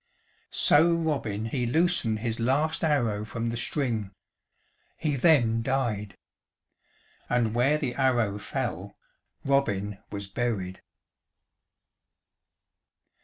So 0.49 0.95
Robin 0.95 1.45
he 1.45 1.67
loosened 1.67 2.21
his 2.21 2.39
last 2.39 2.83
arrow 2.83 3.23
from 3.23 3.51
the 3.51 3.55
string. 3.55 4.09
He 4.97 5.15
then 5.15 5.61
died. 5.61 6.17
And 7.29 7.53
where 7.53 7.77
the 7.77 7.93
arrow 7.93 8.39
fell 8.39 8.95
Robin 9.45 9.99
was 10.09 10.25
buried. 10.25 10.81